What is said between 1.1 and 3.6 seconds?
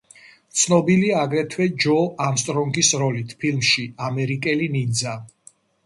აგრეთვე ჯო არმსტრონგის როლით